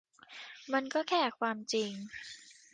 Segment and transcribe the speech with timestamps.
[0.73, 1.91] มันก็แค่ความจริง